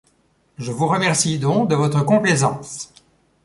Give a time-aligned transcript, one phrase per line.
[0.57, 2.91] Je vous remercie donc de votre complaisance.